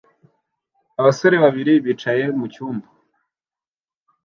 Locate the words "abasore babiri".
0.99-1.73